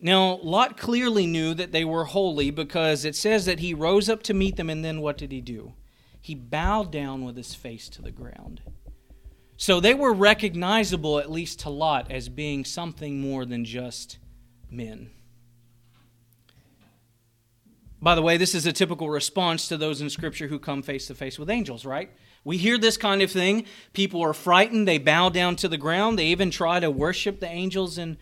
[0.00, 4.22] Now, Lot clearly knew that they were holy because it says that he rose up
[4.24, 5.72] to meet them, and then what did he do?
[6.20, 8.60] He bowed down with his face to the ground.
[9.56, 14.18] So they were recognizable, at least to Lot, as being something more than just
[14.70, 15.10] men.
[18.00, 21.06] By the way, this is a typical response to those in Scripture who come face
[21.06, 22.10] to face with angels, right?
[22.44, 23.64] We hear this kind of thing.
[23.94, 27.48] People are frightened, they bow down to the ground, they even try to worship the
[27.48, 28.18] angels in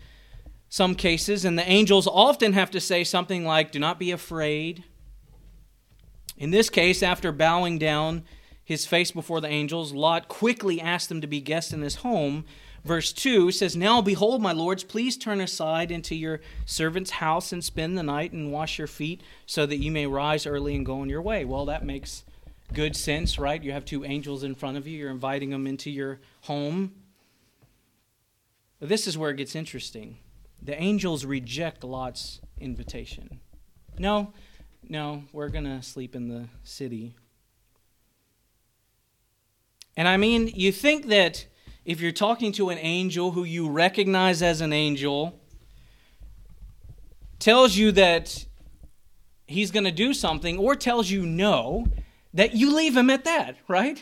[0.69, 4.85] some cases, and the angels often have to say something like, Do not be afraid.
[6.37, 8.23] In this case, after bowing down,
[8.65, 12.45] his face before the angels, Lot quickly asked them to be guests in his home.
[12.83, 17.63] Verse 2 says, Now behold, my lords, please turn aside into your servant's house and
[17.63, 21.01] spend the night and wash your feet so that you may rise early and go
[21.01, 21.45] on your way.
[21.45, 22.25] Well, that makes
[22.73, 23.63] good sense, right?
[23.63, 26.93] You have two angels in front of you, you're inviting them into your home.
[28.79, 30.17] This is where it gets interesting.
[30.61, 33.39] The angels reject Lot's invitation.
[33.99, 34.33] No,
[34.87, 37.15] no, we're going to sleep in the city
[39.97, 41.45] and I mean, you think that
[41.85, 45.39] if you're talking to an angel who you recognize as an angel,
[47.39, 48.45] tells you that
[49.47, 51.87] he's going to do something, or tells you no,
[52.33, 54.01] that you leave him at that, right?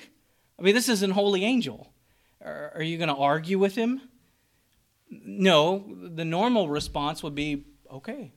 [0.57, 1.91] I mean, this is an holy angel.
[2.41, 4.01] Are you going to argue with him?
[5.09, 8.33] No, the normal response would be okay,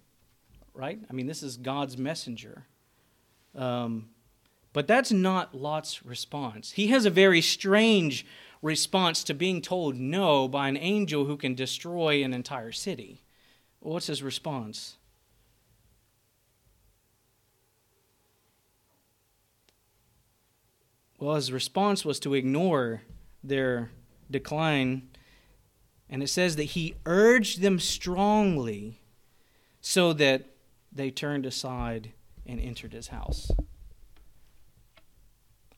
[0.74, 0.98] right?
[1.08, 2.66] I mean, this is God's messenger.
[3.54, 4.10] Um,
[4.76, 6.72] but that's not Lot's response.
[6.72, 8.26] He has a very strange
[8.60, 13.22] response to being told no by an angel who can destroy an entire city.
[13.80, 14.96] What's his response?
[21.18, 23.00] Well, his response was to ignore
[23.42, 23.92] their
[24.30, 25.08] decline.
[26.10, 29.00] And it says that he urged them strongly
[29.80, 30.50] so that
[30.92, 32.12] they turned aside
[32.44, 33.50] and entered his house.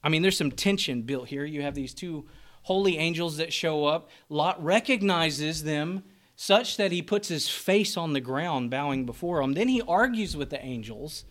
[0.02, 1.44] I mean, there's some tension built here.
[1.44, 2.26] You have these two
[2.62, 4.08] holy angels that show up.
[4.28, 6.04] Lot recognizes them
[6.36, 9.54] such that he puts his face on the ground, bowing before them.
[9.54, 11.24] Then he argues with the angels,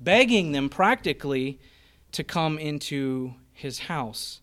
[0.00, 1.60] begging them practically
[2.12, 4.40] to come into his house.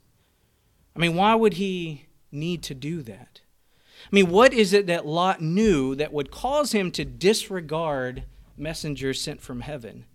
[0.96, 3.42] I mean, why would he need to do that?
[4.06, 8.24] I mean, what is it that Lot knew that would cause him to disregard
[8.58, 10.06] messengers sent from heaven?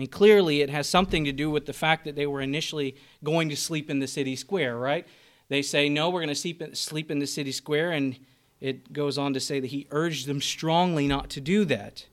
[0.00, 2.96] I mean, clearly it has something to do with the fact that they were initially
[3.22, 5.06] going to sleep in the city square, right?
[5.50, 8.18] They say, no, we're going to sleep in the city square, and
[8.62, 12.06] it goes on to say that he urged them strongly not to do that.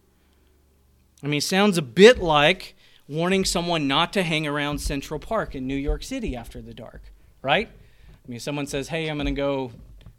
[1.23, 2.75] I mean, it sounds a bit like
[3.07, 7.03] warning someone not to hang around Central Park in New York City after the dark,
[7.41, 7.69] right?
[7.69, 9.71] I mean, someone says, hey, I'm going to go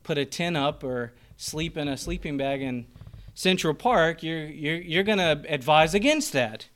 [0.05, 2.87] put a tent up or sleep in a sleeping bag in
[3.35, 6.67] Central Park, you're, you're, you're going to advise against that.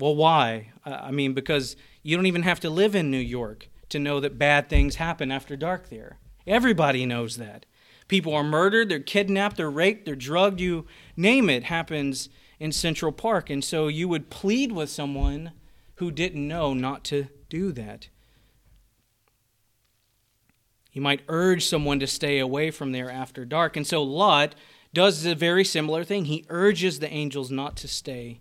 [0.00, 0.72] Well, why?
[0.84, 4.38] I mean, because you don't even have to live in New York to know that
[4.38, 6.18] bad things happen after dark there.
[6.46, 7.66] Everybody knows that.
[8.08, 10.86] People are murdered, they're kidnapped, they're raped, they're drugged, you
[11.16, 13.50] name it, happens in Central Park.
[13.50, 15.52] And so you would plead with someone
[15.96, 18.08] who didn't know not to do that.
[20.92, 23.76] You might urge someone to stay away from there after dark.
[23.76, 24.54] And so Lot
[24.92, 26.24] does a very similar thing.
[26.24, 28.40] He urges the angels not to stay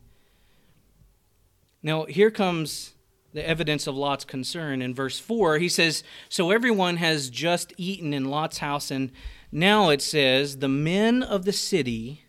[1.81, 2.93] now, here comes
[3.33, 4.81] the evidence of Lot's concern.
[4.81, 9.11] In verse 4, he says, So everyone has just eaten in Lot's house, and
[9.51, 12.25] now it says, The men of the city,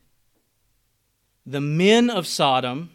[1.44, 2.90] the men of Sodom,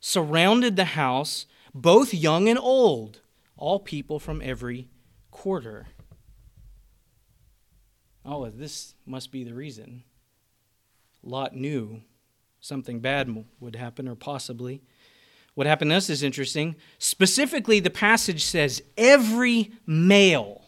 [0.00, 3.20] surrounded the house, both young and old,
[3.56, 4.88] all people from every
[5.30, 5.88] quarter.
[8.24, 10.04] Oh, this must be the reason.
[11.22, 12.02] Lot knew
[12.60, 14.82] something bad would happen, or possibly.
[15.56, 16.76] What happened to us is interesting.
[16.98, 20.66] Specifically, the passage says every male.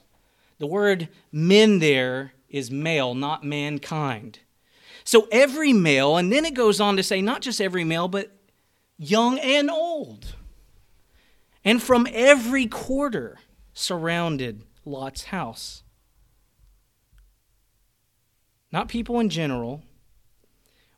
[0.56, 4.38] The word men there is male, not mankind.
[5.04, 8.34] So every male, and then it goes on to say not just every male, but
[8.96, 10.34] young and old.
[11.62, 13.36] And from every quarter
[13.74, 15.82] surrounded Lot's house.
[18.72, 19.82] Not people in general.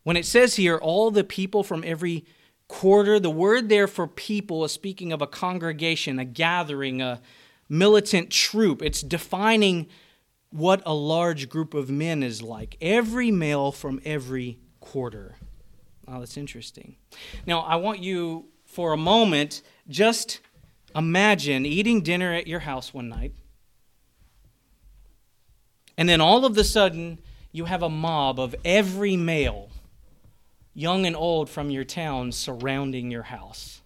[0.05, 2.25] When it says here, all the people from every
[2.71, 7.21] quarter, the word there for people is speaking of a congregation, a gathering, a
[7.69, 8.81] militant troop.
[8.81, 9.89] It's defining
[10.51, 12.77] what a large group of men is like.
[12.81, 15.37] Every male from every quarter.
[16.07, 16.95] Oh, that's interesting.
[17.45, 20.41] Now, I want you for a moment just
[20.95, 23.35] imagine eating dinner at your house one night,
[25.99, 27.19] and then all of a sudden
[27.51, 29.70] you have a mob of every male,
[30.75, 33.81] young and old, from your town surrounding your house.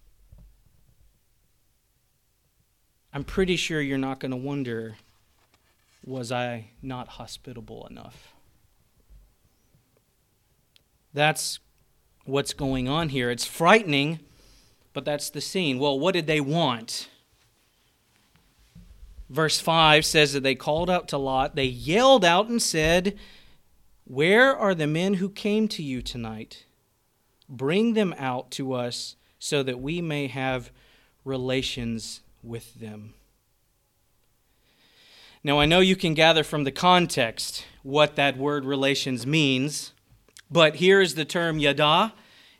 [3.13, 4.95] I'm pretty sure you're not going to wonder
[6.05, 8.33] was I not hospitable enough?
[11.13, 11.59] That's
[12.25, 13.31] what's going on here.
[13.31, 14.19] It's frightening,
[14.93, 15.79] but that's the scene.
[15.79, 17.09] Well, what did they want?
[19.29, 21.55] Verse 5 says that they called out to Lot.
[21.55, 23.17] They yelled out and said,
[24.03, 26.65] Where are the men who came to you tonight?
[27.47, 30.71] Bring them out to us so that we may have
[31.23, 33.13] relations with them.
[35.43, 39.93] Now, I know you can gather from the context what that word relations means.
[40.49, 42.13] But here is the term yada.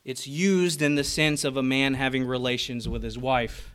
[0.04, 3.74] It's used in the sense of a man having relations with his wife.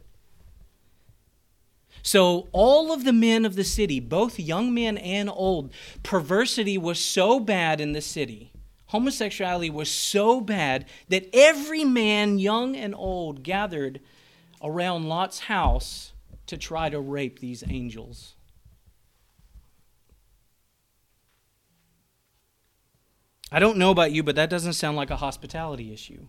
[2.03, 6.99] So, all of the men of the city, both young men and old, perversity was
[6.99, 8.53] so bad in the city.
[8.91, 14.01] Homosexuality was so bad that every man, young and old, gathered
[14.61, 16.13] around Lot's house
[16.47, 18.35] to try to rape these angels.
[23.53, 26.27] I don't know about you, but that doesn't sound like a hospitality issue.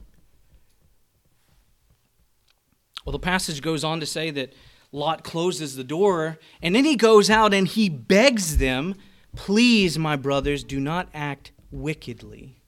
[3.04, 4.54] Well, the passage goes on to say that
[4.92, 8.94] Lot closes the door, and then he goes out and he begs them,
[9.36, 12.62] Please, my brothers, do not act wickedly.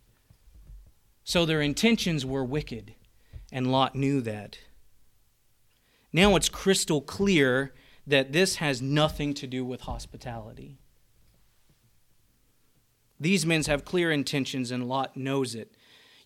[1.24, 2.95] So their intentions were wicked,
[3.51, 4.58] and Lot knew that.
[6.12, 7.74] Now it's crystal clear
[8.06, 10.78] that this has nothing to do with hospitality.
[13.20, 15.76] These men have clear intentions, and Lot knows it.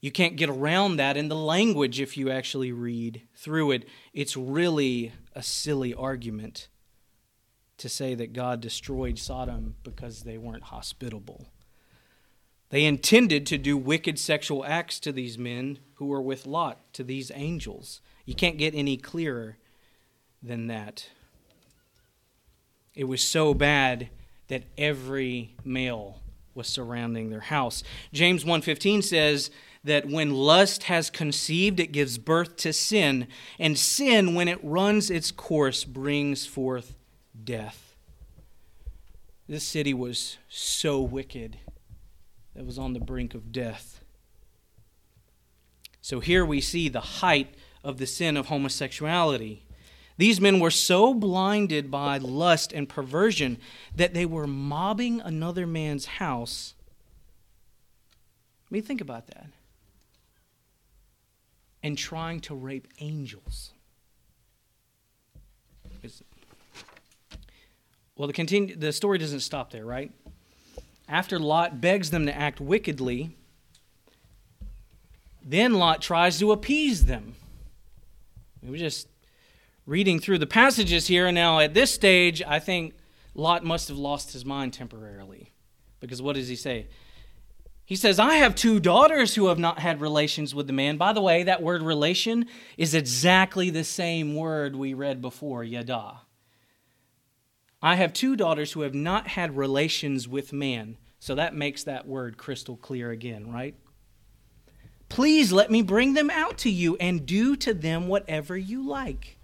[0.02, 3.88] You can't get around that in the language if you actually read through it.
[4.14, 6.68] It's really a silly argument
[7.78, 11.48] to say that God destroyed Sodom because they weren't hospitable.
[12.70, 17.04] They intended to do wicked sexual acts to these men who were with Lot, to
[17.04, 18.02] these angels.
[18.26, 19.58] You can't get any clearer
[20.44, 21.10] than that.
[22.94, 24.10] It was so bad
[24.48, 26.20] that every male
[26.54, 27.84] was surrounding their house.
[28.12, 29.50] James 1:15 says
[29.84, 33.28] that when lust has conceived it gives birth to sin,
[33.60, 36.96] and sin when it runs its course brings forth
[37.42, 37.96] death.
[39.48, 41.60] This city was so wicked
[42.58, 44.02] that was on the brink of death.
[46.02, 47.54] So here we see the height
[47.84, 49.64] of the sin of homosexuality.
[50.18, 53.60] These men were so blinded by lust and perversion
[53.96, 56.74] that they were mobbing another man's house.
[58.64, 59.46] I mean, think about that.
[61.84, 63.72] And trying to rape angels.
[68.16, 70.12] Well, the, continue, the story doesn't stop there, right?
[71.08, 73.36] After Lot begs them to act wickedly,
[75.44, 77.36] then Lot tries to appease them.
[78.62, 79.08] We were just
[79.86, 81.26] reading through the passages here.
[81.26, 82.94] And now, at this stage, I think
[83.34, 85.54] Lot must have lost his mind temporarily.
[86.00, 86.88] Because what does he say?
[87.86, 90.98] He says, I have two daughters who have not had relations with the man.
[90.98, 92.48] By the way, that word relation
[92.78, 96.20] is exactly the same word we read before, yada.
[97.82, 100.98] I have two daughters who have not had relations with man.
[101.20, 103.76] So that makes that word crystal clear again, right?
[105.10, 109.38] Please let me bring them out to you and do to them whatever you like.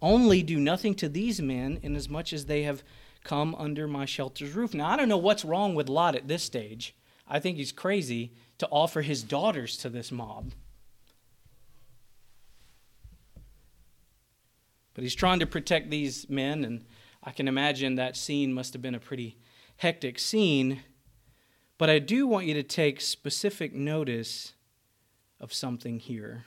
[0.00, 2.82] Only do nothing to these men, inasmuch as they have
[3.24, 4.74] come under my shelter's roof.
[4.74, 6.94] Now, I don't know what's wrong with Lot at this stage.
[7.28, 10.52] I think he's crazy to offer his daughters to this mob.
[14.94, 16.84] But he's trying to protect these men, and
[17.22, 19.36] I can imagine that scene must have been a pretty
[19.76, 20.82] hectic scene.
[21.78, 24.54] But I do want you to take specific notice
[25.40, 26.44] of something here.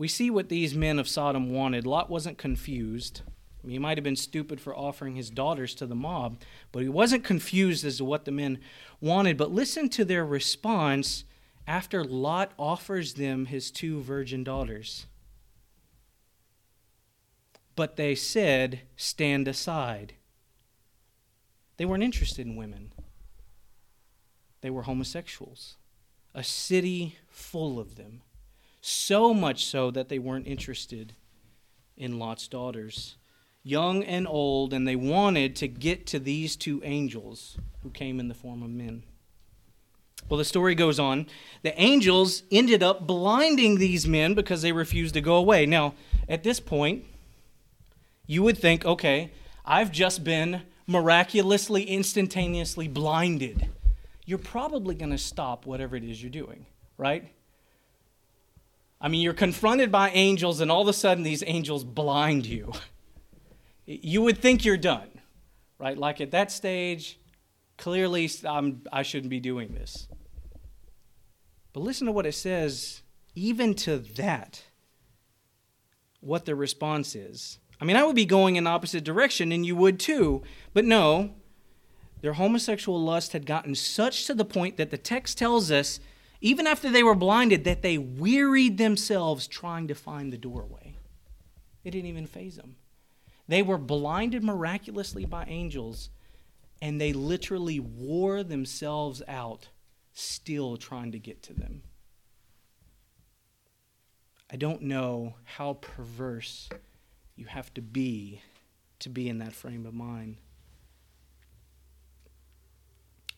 [0.00, 1.86] we see what these men of Sodom wanted.
[1.86, 3.20] Lot wasn't confused.
[3.62, 6.40] I mean, he might have been stupid for offering his daughters to the mob,
[6.72, 8.60] but he wasn't confused as to what the men
[9.02, 9.36] wanted.
[9.36, 11.24] But listen to their response
[11.70, 15.06] after Lot offers them his two virgin daughters.
[17.76, 20.14] But they said, Stand aside.
[21.76, 22.92] They weren't interested in women,
[24.62, 25.76] they were homosexuals.
[26.34, 28.22] A city full of them.
[28.80, 31.14] So much so that they weren't interested
[31.96, 33.16] in Lot's daughters
[33.62, 38.28] young and old, and they wanted to get to these two angels who came in
[38.28, 39.04] the form of men.
[40.28, 41.26] Well, the story goes on.
[41.62, 45.66] The angels ended up blinding these men because they refused to go away.
[45.66, 45.94] Now,
[46.28, 47.04] at this point,
[48.26, 49.32] you would think, okay,
[49.64, 53.68] I've just been miraculously, instantaneously blinded.
[54.24, 56.66] You're probably going to stop whatever it is you're doing,
[56.96, 57.32] right?
[59.00, 62.72] I mean, you're confronted by angels, and all of a sudden, these angels blind you.
[63.86, 65.08] you would think you're done,
[65.78, 65.96] right?
[65.96, 67.18] Like at that stage,
[67.80, 70.06] clearly I'm, I shouldn't be doing this.
[71.72, 73.02] But listen to what it says,
[73.34, 74.64] even to that,
[76.20, 77.58] what the response is.
[77.80, 80.42] I mean, I would be going in the opposite direction, and you would too,
[80.74, 81.30] but no.
[82.20, 86.00] Their homosexual lust had gotten such to the point that the text tells us,
[86.42, 90.96] even after they were blinded, that they wearied themselves trying to find the doorway.
[91.82, 92.76] It didn't even faze them.
[93.48, 96.10] They were blinded miraculously by angels,
[96.82, 99.68] and they literally wore themselves out,
[100.12, 101.82] still trying to get to them.
[104.50, 106.68] I don't know how perverse
[107.36, 108.42] you have to be
[108.98, 110.36] to be in that frame of mind.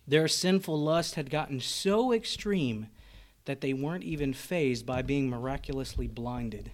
[0.06, 2.88] Their sinful lust had gotten so extreme
[3.44, 6.72] that they weren't even fazed by being miraculously blinded.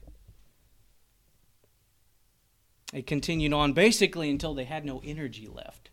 [2.93, 5.91] It continued on basically until they had no energy left.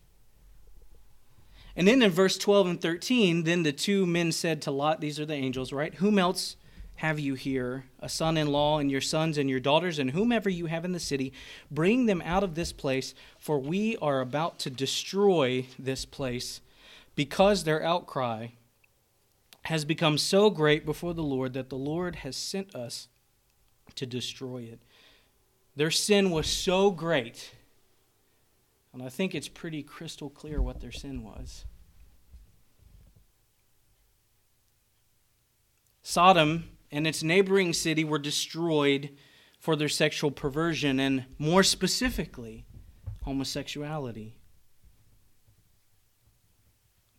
[1.76, 5.20] And then in verse 12 and 13, then the two men said to Lot, These
[5.20, 5.94] are the angels, right?
[5.96, 6.56] Whom else
[6.96, 7.86] have you here?
[8.00, 10.94] A son in law, and your sons and your daughters, and whomever you have in
[10.94, 11.34] the city,
[11.70, 16.62] bring them out of this place, for we are about to destroy this place,
[17.16, 18.48] because their outcry
[19.64, 23.08] has become so great before the Lord that the Lord has sent us
[23.96, 24.80] to destroy it.
[25.76, 27.55] Their sin was so great,
[28.96, 31.66] and I think it's pretty crystal clear what their sin was.
[36.02, 39.10] Sodom and its neighboring city were destroyed
[39.60, 42.66] for their sexual perversion, and more specifically,
[43.24, 44.38] homosexuality.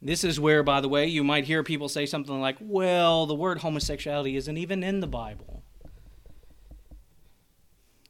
[0.01, 3.35] This is where, by the way, you might hear people say something like, well, the
[3.35, 5.63] word homosexuality isn't even in the Bible.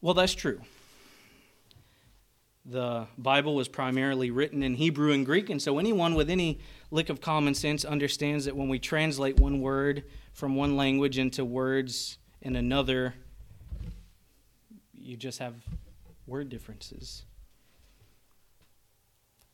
[0.01, 0.61] Well, that's true.
[2.69, 6.59] The Bible was primarily written in Hebrew and Greek, and so anyone with any
[6.91, 10.03] lick of common sense understands that when we translate one word
[10.33, 13.15] from one language into words in another,
[14.93, 15.55] you just have
[16.27, 17.25] word differences.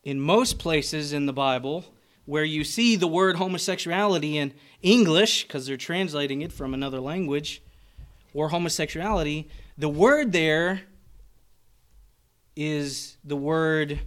[0.04, 1.84] In most places in the Bible,
[2.24, 7.62] where you see the word homosexuality in English, because they're translating it from another language,
[8.32, 10.84] or homosexuality, the word there
[12.57, 14.00] is the word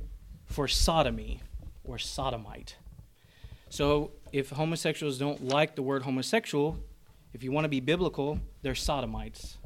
[0.46, 1.41] for sodomy
[1.84, 2.76] or sodomite.
[3.70, 6.78] So if homosexuals don't like the word homosexual,
[7.34, 9.58] if you want to be biblical, they're sodomites.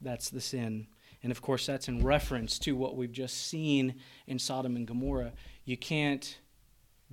[0.00, 0.86] That's the sin.
[1.22, 3.94] And of course, that's in reference to what we've just seen
[4.26, 5.32] in Sodom and Gomorrah.
[5.64, 6.38] You can't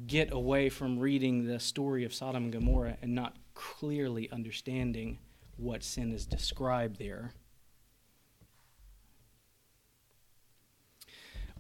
[0.07, 5.19] get away from reading the story of Sodom and Gomorrah and not clearly understanding
[5.57, 7.33] what sin is described there.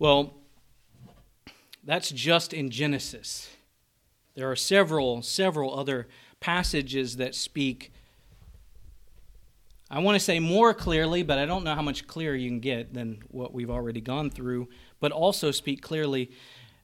[0.01, 0.33] Well,
[1.83, 3.55] that's just in Genesis.
[4.33, 6.07] There are several, several other
[6.39, 7.93] passages that speak,
[9.91, 12.61] I want to say more clearly, but I don't know how much clearer you can
[12.61, 16.31] get than what we've already gone through, but also speak clearly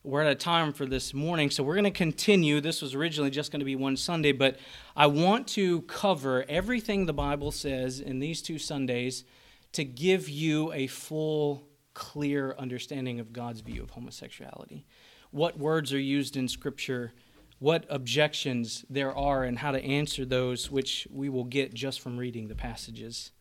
[0.04, 2.62] we're out of time for this morning, so we're going to continue.
[2.62, 4.60] This was originally just going to be one Sunday, but
[4.96, 9.24] I want to cover everything the Bible says in these two Sundays
[9.72, 11.67] to give you a full,
[11.98, 14.86] clear understanding of God's view of homosexuality.
[15.32, 17.12] What words are used in Scripture,
[17.58, 22.16] what objections there are, and how to answer those, which we will get just from
[22.16, 23.32] reading the passages.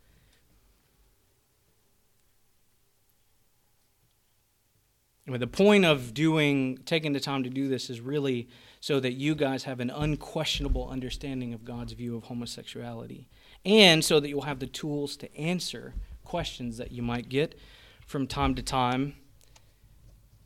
[5.27, 8.49] The point of doing, taking the time to do this is really
[8.81, 13.29] so that you guys have an unquestionable understanding of God's view of homosexuality,
[13.67, 15.93] and so that you'll have the tools to answer
[16.25, 17.59] questions that you might get
[18.07, 19.15] from time to time.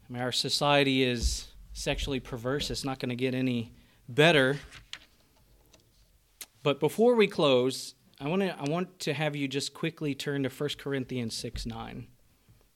[0.08, 2.70] I mean, our society is sexually perverse.
[2.70, 3.72] It's not going to get any
[4.08, 4.58] better.
[6.62, 10.42] But before we close, I want to I want to have you just quickly turn
[10.42, 12.06] to 1 Corinthians 6 9.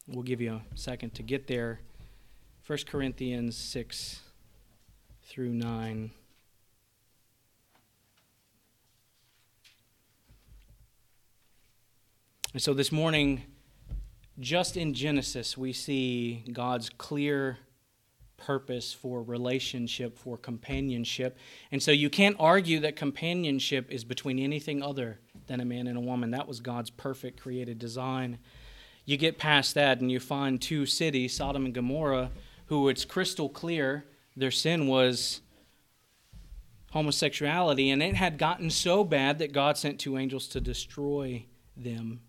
[0.07, 1.81] We'll give you a second to get there.
[2.67, 4.21] 1 Corinthians 6
[5.23, 6.11] through 9.
[12.53, 13.43] And so this morning,
[14.39, 17.59] just in Genesis, we see God's clear
[18.37, 21.39] purpose for relationship, for companionship.
[21.71, 25.97] And so you can't argue that companionship is between anything other than a man and
[25.97, 26.33] a woman.
[26.33, 28.39] That was God's perfect created design.
[29.05, 32.31] You get past that and you find two cities, Sodom and Gomorrah,
[32.67, 34.05] who it's crystal clear
[34.37, 35.41] their sin was
[36.91, 41.45] homosexuality, and it had gotten so bad that God sent two angels to destroy
[41.77, 42.21] them.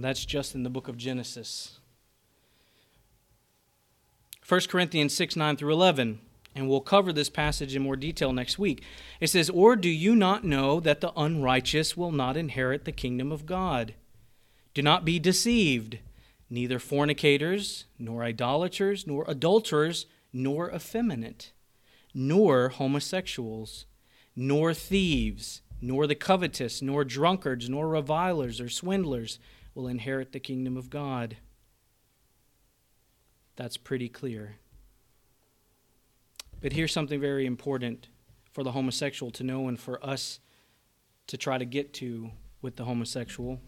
[0.00, 1.78] And that's just in the book of Genesis.
[4.48, 6.20] 1 Corinthians 6 9 through 11.
[6.54, 8.82] And we'll cover this passage in more detail next week.
[9.20, 13.30] It says, Or do you not know that the unrighteous will not inherit the kingdom
[13.30, 13.92] of God?
[14.72, 15.98] Do not be deceived.
[16.48, 21.52] Neither fornicators, nor idolaters, nor adulterers, nor effeminate,
[22.14, 23.84] nor homosexuals,
[24.34, 29.38] nor thieves, nor the covetous, nor drunkards, nor revilers or swindlers
[29.80, 31.38] will inherit the kingdom of God.
[33.56, 34.56] That's pretty clear.
[36.60, 38.08] But here's something very important
[38.52, 40.40] for the homosexual to know and for us
[41.28, 43.60] to try to get to with the homosexual.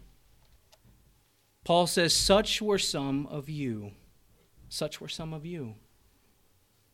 [1.63, 3.91] Paul says, Such were some of you.
[4.69, 5.75] Such were some of you.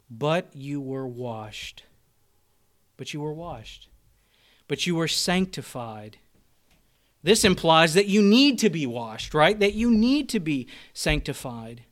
[0.10, 1.84] But you were washed.
[2.96, 3.90] But you were washed.
[4.70, 6.20] But you were sanctified.
[7.22, 9.60] This implies that you need to be washed, right?
[9.60, 11.84] That you need to be sanctified.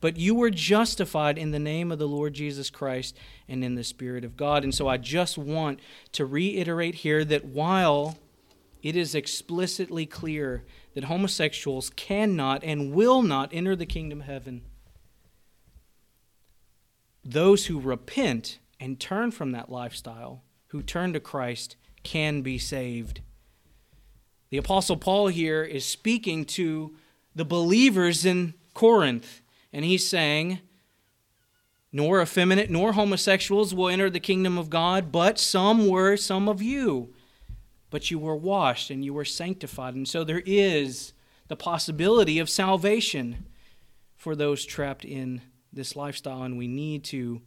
[0.00, 3.16] But you were justified in the name of the Lord Jesus Christ
[3.48, 4.62] and in the Spirit of God.
[4.64, 5.80] And so I just want
[6.12, 8.18] to reiterate here that while
[8.82, 10.64] it is explicitly clear
[10.94, 14.62] that homosexuals cannot and will not enter the kingdom of heaven,
[17.24, 23.22] those who repent and turn from that lifestyle, who turn to Christ, can be saved.
[24.50, 26.94] The Apostle Paul here is speaking to
[27.34, 29.40] the believers in Corinth,
[29.72, 30.60] and he's saying,
[31.92, 36.60] Nor effeminate nor homosexuals will enter the kingdom of God, but some were, some of
[36.60, 37.14] you.
[37.90, 39.94] But you were washed and you were sanctified.
[39.94, 41.12] And so there is
[41.46, 43.46] the possibility of salvation
[44.16, 45.42] for those trapped in
[45.72, 47.42] this lifestyle, and we need to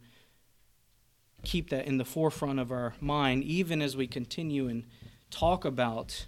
[1.44, 4.84] keep that in the forefront of our mind, even as we continue and
[5.30, 6.26] talk about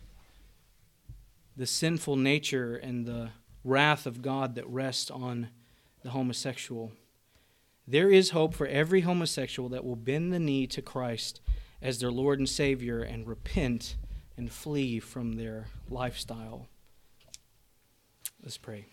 [1.60, 3.28] the sinful nature and the
[3.64, 5.50] wrath of God that rests on
[6.02, 6.90] the homosexual.
[7.86, 11.42] There is hope for every homosexual that will bend the knee to Christ
[11.82, 13.96] as their Lord and Savior and repent
[14.38, 16.66] and flee from their lifestyle.
[18.42, 18.86] Let's pray.